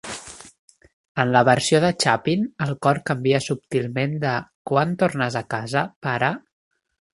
En 1.23 1.33
la 1.35 1.43
versió 1.49 1.81
de 1.83 1.91
Chapin, 2.05 2.47
el 2.67 2.73
cor 2.87 3.01
canvia 3.11 3.43
subtilment 3.49 4.17
de 4.25 4.33
"Quan 4.71 4.99
tornes 5.05 5.41
a 5.43 5.47
casa, 5.57 5.87
pare?". 6.09 6.35